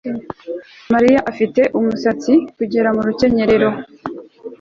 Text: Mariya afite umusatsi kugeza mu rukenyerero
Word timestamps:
Mariya 0.93 1.19
afite 1.31 1.61
umusatsi 1.77 2.33
kugeza 2.55 2.89
mu 2.95 3.01
rukenyerero 3.07 3.69